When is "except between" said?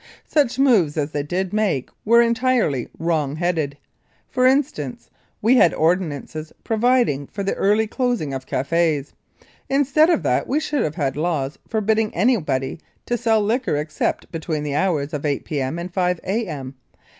13.75-14.63